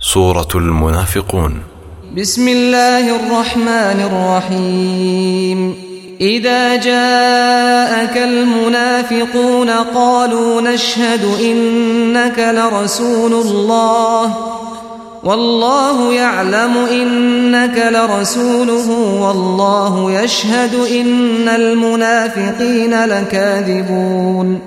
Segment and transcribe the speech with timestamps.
[0.00, 1.62] سورة المنافقون.
[2.16, 5.74] بسم الله الرحمن الرحيم.
[6.20, 14.34] إذا جاءك المنافقون قالوا نشهد إنك لرسول الله.
[15.24, 18.90] والله يعلم إنك لرسوله.
[19.20, 24.60] والله يشهد إن المنافقين لكاذبون.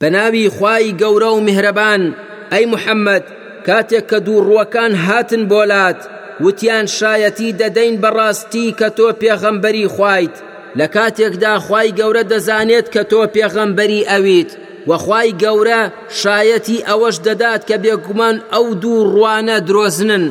[0.00, 2.12] بناوي خواي قورو مهربان.
[2.52, 3.22] أي محمد
[3.66, 6.00] کاتێک کە دووڕووەکان هاتن بۆلات
[6.44, 10.36] وتیان شایەتی دەدەین بەڕاستی کە تۆ پێغەمبەری خوایت.
[10.78, 14.50] لە کاتێکدا خی گەورە دەزانێت کە تۆ پێغەمبەری ئەویت.
[14.88, 15.82] وەخوای گەورە
[16.20, 20.24] شایەتی ئەوەش دەدات کە بێگومان ئەو دوو ڕوانە درۆزنن.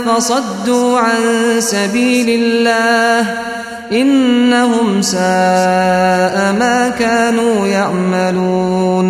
[0.04, 1.22] فصدوا عن
[1.60, 3.51] سبيل الله.
[3.92, 9.08] إنهم ساء ما كانوا يعملون.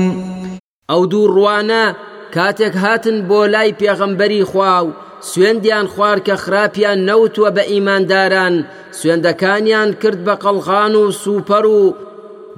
[0.91, 1.84] ئەو دوو ڕوانە
[2.34, 4.92] کاتێک هاتن بۆ لای پێغەمبەری خوا و
[5.30, 8.55] سوێندیان خوار کە خراپیان نەوتوە بە ئیمانداران
[8.98, 11.94] سوێندەکانیان کرد بە قەڵغان و سوپەر و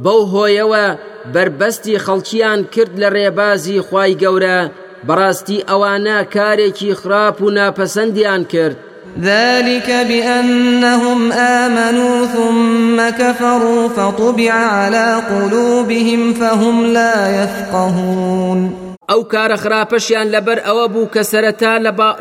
[0.04, 0.86] بەو هۆیەوە
[1.34, 4.60] بربەستی خەڵکیان کرد لە ڕێبازی خوای گەورە
[5.06, 8.78] بەڕاستی ئەوانە کارێکی خراپ و ناپەسەندیان کرد.
[9.22, 18.84] ذلك بأنهم آمنوا ثم كفروا فطبع على قلوبهم فهم لا يفقهون.
[19.08, 21.74] ئەو کارە خراپەشیان لەبەر ئەوە بوو کە سەرەتا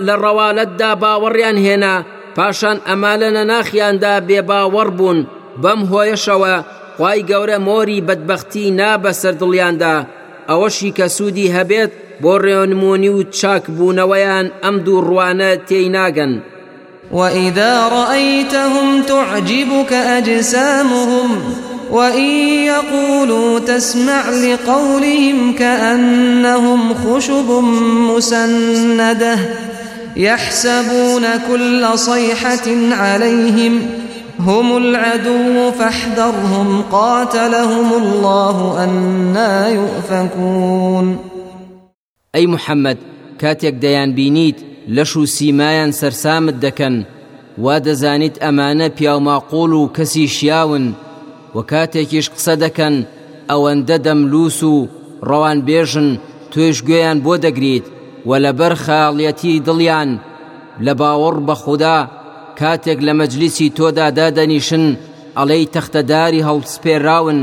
[0.08, 1.96] لە ڕەوالەتدا باوەڕیان هێنا
[2.36, 5.20] پاشان ئەمالە لە ناخیاندا بێ باوەڕ بوون
[5.62, 6.56] بەم هۆیشەوە
[6.98, 9.96] خی گەورە مۆری بەدبختی نا بە سەردڵیاندا
[10.50, 15.52] ئەوەشی کە سوودی هەبێت بۆ ڕێنمونی و چاک بوونەوەیان ئەم دوو ڕوانە
[17.12, 21.40] وإذا رأيتهم تعجبك أجسامهم
[21.92, 22.24] وإن
[22.66, 27.50] يقولوا تسمع لقولهم كأنهم خشب
[28.10, 29.38] مسندة
[30.16, 33.82] يحسبون كل صيحة عليهم
[34.40, 41.18] هم العدو فاحذرهم قاتلهم الله أنا يؤفكون
[42.36, 42.98] ئەی محمد
[43.40, 44.56] كاتيك ديان بينيت
[44.88, 46.96] لەش و سیمایان سەرسامت دەکەن
[47.64, 50.86] وا دەزانیت ئەمانە پیاوماقۆڵ و کەسی شیاون
[51.56, 52.96] و کاتێکیش قسە دەکەن
[53.50, 54.88] ئەوەندە دەملووس و
[55.30, 56.10] ڕەوان بێژن
[56.52, 57.86] توێش گوێیان بۆ دەگریت
[58.30, 60.12] و لەبەر خاڵەتی دڵیان
[60.86, 62.00] لە باوەڕ بە خوددا
[62.60, 64.86] کاتێک لە مەجلیسی تۆدا دادەنیشن
[65.38, 67.40] ئەڵەی تەختەداری هەڵسپێراون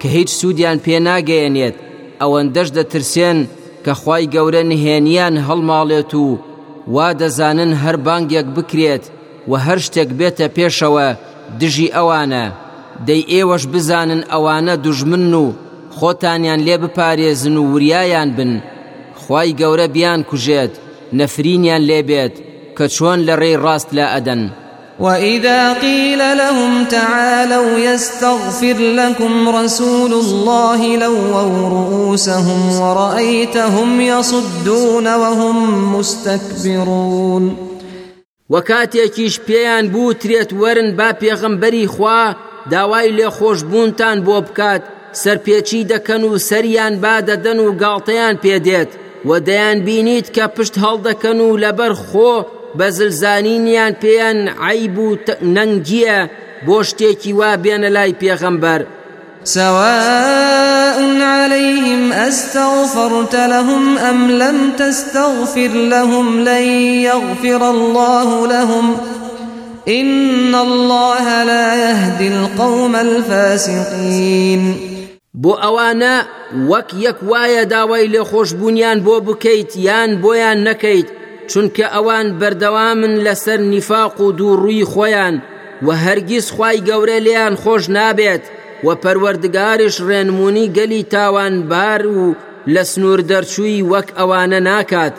[0.00, 1.76] کە هیچ سوودیان پێ ناگەیەنێت
[2.20, 3.38] ئەوەندەش دەترسێن
[3.84, 6.26] کە خی گەورە نهێنیان هەڵماڵێت و
[6.94, 9.04] وا دەزانن هەر بانگێک بکرێت
[9.50, 11.08] و هەر شتێک بێتە پێشەوە
[11.60, 12.46] دژی ئەوانە.
[13.06, 15.46] دەی ئێوەش بزانن ئەوانە دوژمن و
[15.96, 18.52] خۆتانیان لێ بپارێزن و وریایان بن.
[19.22, 20.72] خی گەورە بیان کوژێت
[21.18, 22.34] نەفرینیان لێبێت
[22.76, 24.42] کە چۆن لە ڕێی ڕاست لا ئەدەن.
[25.00, 35.56] وإذا قيل لهم تعالوا يستغفر لكم رسول الله لووا رؤوسهم ورأيتهم يصدون وهم
[35.96, 37.56] مستكبرون.
[38.50, 42.36] وەکاتێکیش پێیان بوترێت وەرن با پێغەمبەری خوا
[42.70, 44.82] داوای لێ خۆشببوونتان بۆ بکات.
[45.12, 48.90] سەرپێچی دەکەن و سەریان با دەدەن و گاڵتەیان پێدێت.
[49.24, 55.16] و دەیان بینیت کە پشت هەڵدەکەن و لەبەر خۆ بە زلزانینیان پێیان عیب و
[55.54, 56.18] نەنگیە
[56.66, 58.82] بۆ شتێکی وا بێنە لای پێغەمبەر.
[59.44, 66.62] سواء عليهم أستغفرت لهم أم لم تستغفر لهم لن
[67.08, 68.96] يغفر الله لهم.
[69.88, 74.76] إن الله لا يهدي القوم الفاسقين.
[75.42, 76.14] بۆ ئەوانە
[76.70, 81.19] وەک یەک وایە داوای لێ خۆشببوونیان بۆ بکەیت یان بۆیان نەکەیت.
[81.50, 85.36] چونکە ئەوان بەردەوامن لەسەر نیفاق و دووڕووی خۆیان
[85.86, 88.44] و هەرگیز خی گەورە لیان خۆش نابێت
[88.84, 92.36] و پەروەردگارش ڕێنمونی گەلی تاوانبار و
[92.74, 95.16] لە سنوور دەرچووی وەک ئەوانە ناکات.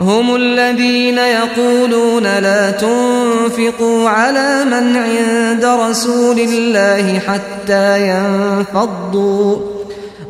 [0.00, 9.77] هم الذين يقولون لا تنفقوا على من عند رسول الله حتى ينفضوا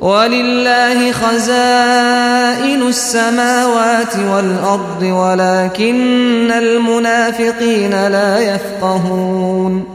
[0.01, 9.87] ولله خزائن السماوات والأرض ولكن المنافقين لا يفقهون.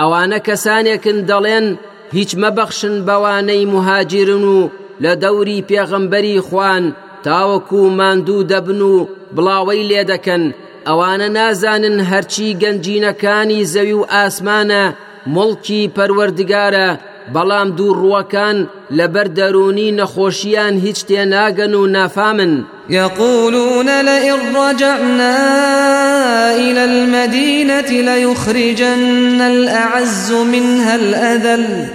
[0.00, 1.66] ئەوانە کەسانێکن دەڵێن
[2.12, 4.70] هیچ مەبەخشن بەوانەی مهاجرن و
[5.02, 5.12] لە
[6.48, 6.84] خوان
[7.24, 10.42] تاوەکو ماندوو دەبن و بڵاوەی لێ دەکەن
[10.88, 14.84] ئەوانە نازانن هەرچی گەنجینەکانی زەوی و ئاسمانە
[15.34, 15.82] مڵکی
[17.32, 17.68] بەڵام
[18.00, 18.56] ڕووەکان
[18.90, 22.64] لەبەر دەرونی نەخۆشییان هیچ تێناگەن و نافامن.
[22.90, 25.36] يقولون لئن رجعنا
[26.56, 31.86] إلى المدينة ليخرجن الأعز منها الأذل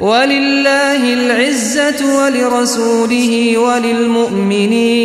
[0.00, 5.04] ولله العزة ولرسوله وللمؤمنين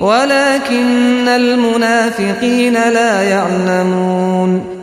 [0.00, 4.79] ولكن المنافقين لا يعلمون.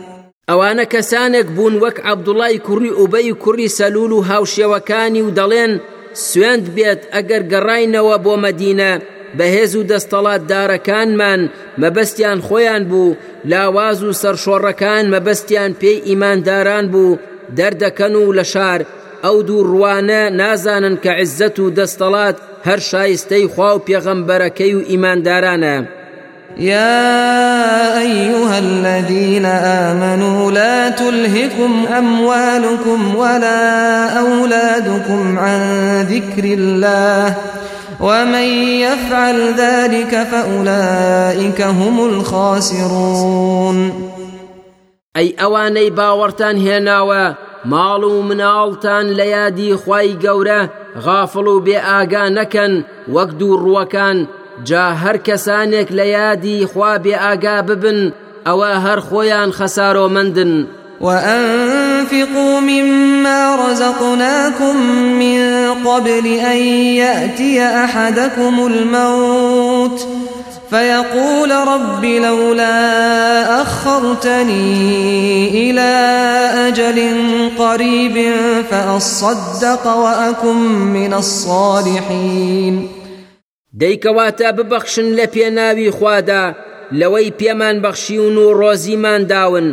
[0.48, 5.72] ئەوانە کەسانێک بوون وەک عەبدوڵای کوڕی ئوبەی کوڕی سەلول و هاوشێوەکانی و دەڵێن
[6.26, 8.92] سوێند بێت ئەگەر گەڕاینەوە بۆ مەدینە
[9.38, 11.40] بەهێز و دەستەڵات دارەکانمان
[11.82, 13.16] مەبەستیان خۆیان بوو
[13.50, 17.18] لاواز و سەرشۆڕەکان مەبەستیان پێی ئیمانداران بوو
[17.58, 18.80] دەردەکەن و لە شار
[19.24, 22.36] ئەو دوو ڕوانە نازانن کە عزت و دەستەڵات
[22.66, 25.76] هەر شایستەی خوا و پێغەمبەرەکەی و ئیماندارانە.
[26.56, 35.60] يا أيها الذين آمنوا لا تلهكم أموالكم ولا أولادكم عن
[36.02, 37.34] ذكر الله
[38.00, 38.44] ومن
[38.80, 43.92] يفعل ذلك فأولئك هم الخاسرون.
[45.16, 47.34] أي أواني باورتان هێناوە
[47.64, 50.68] ماڵ و مناڵتان لە یادی خی گەورە
[51.04, 52.28] غافڵ و بێ ئاگا
[54.64, 58.12] جا هەر کەسانێک لە یادی خوا بێ ئاگا ببن
[58.46, 59.50] ئەوە هەر خۆیان
[61.00, 64.76] وأنفقوا مما رزقناكم
[65.18, 65.40] من
[65.84, 66.56] قبل أن
[66.96, 70.06] يأتي أحدكم الموت.
[70.70, 74.70] فيقول رب لولا أخرتني
[75.70, 75.90] إلى
[76.68, 77.10] أجل
[77.58, 78.32] قريب
[78.70, 80.56] فأصدق وأكن
[80.92, 82.97] من الصالحين.
[83.80, 86.44] دەیکەواتە ببەخشن لە پێناوی خوادا
[87.00, 89.68] لەوەی پێمان بەخشیون و ڕۆزیمان داون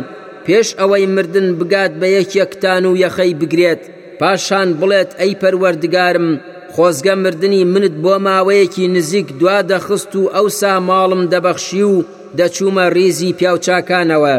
[0.46, 3.82] پێش ئەوەی مردن بگات بە یەکێکتان و یەخەی بگرێت
[4.20, 6.28] پاشان بڵێت ئەی پەروەردگارم
[6.74, 12.04] خۆزگە مردنی منت بۆ ماوەیەکی نزیک دوا دەخست و ئەوسا ماڵم دەبەخشی و
[12.38, 14.36] دەچوومە ریزی پیاوچاکانەوە.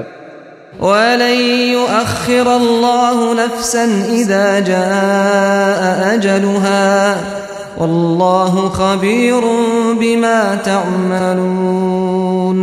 [0.82, 1.40] ولن
[1.76, 3.86] يؤخر الله نفسا
[4.20, 7.18] إذا جاء أجلها
[7.80, 9.42] والله خبير
[10.00, 12.58] بما تعملون.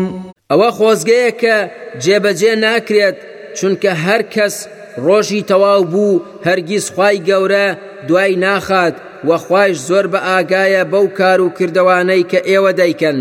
[0.50, 1.56] ئەوە خۆزگەیە کە
[2.02, 3.16] جێبەجێ ناکرێت
[3.58, 4.56] چونکە هەر کەس
[5.06, 7.66] ڕۆژی تەواو بوو هەرگیز خی گەورە
[8.08, 8.94] دوای ناخات
[9.28, 13.18] وەخوایش زۆر بە ئاگایە بەو کار و کردوانەی کە ئێوە دەیکەن.